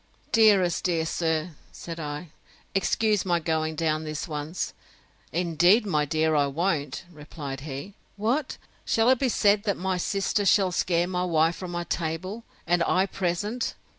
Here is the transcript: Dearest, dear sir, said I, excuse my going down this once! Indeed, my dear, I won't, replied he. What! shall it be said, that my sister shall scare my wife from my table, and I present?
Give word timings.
Dearest, 0.31 0.83
dear 0.83 1.05
sir, 1.05 1.51
said 1.71 1.99
I, 1.99 2.29
excuse 2.73 3.23
my 3.23 3.39
going 3.39 3.75
down 3.75 4.03
this 4.03 4.27
once! 4.27 4.73
Indeed, 5.31 5.85
my 5.85 6.05
dear, 6.05 6.33
I 6.33 6.47
won't, 6.47 7.03
replied 7.11 7.59
he. 7.59 7.93
What! 8.17 8.57
shall 8.83 9.11
it 9.11 9.19
be 9.19 9.29
said, 9.29 9.61
that 9.65 9.77
my 9.77 9.97
sister 9.97 10.43
shall 10.43 10.71
scare 10.71 11.05
my 11.07 11.23
wife 11.25 11.55
from 11.57 11.69
my 11.69 11.83
table, 11.83 12.43
and 12.65 12.81
I 12.81 13.05
present? 13.05 13.75